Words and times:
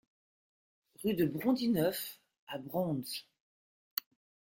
Rue 1.03 1.13
de 1.13 1.27
Brondineuf 1.27 2.17
à 2.47 2.57
Broons 2.57 3.03